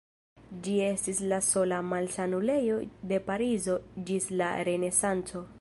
Ĝi 0.67 0.71
estis 0.85 1.19
la 1.33 1.39
sola 1.49 1.81
malsanulejo 1.91 2.81
de 3.13 3.23
Parizo 3.31 3.79
ĝis 4.09 4.31
la 4.43 4.53
Renesanco. 4.71 5.49